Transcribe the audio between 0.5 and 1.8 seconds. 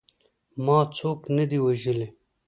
ما څوک نه دي